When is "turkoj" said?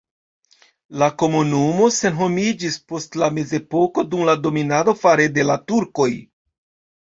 5.73-6.11